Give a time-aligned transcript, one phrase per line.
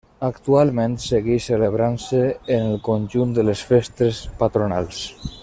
[0.27, 2.21] Actualment segueix celebrant-se
[2.57, 5.07] en el conjunt de les Festes Patronals.